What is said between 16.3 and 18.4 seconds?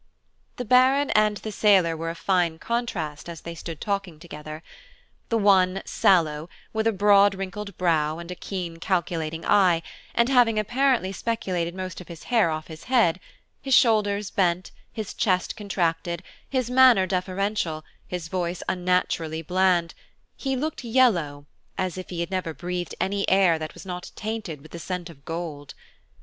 his manner deferential, his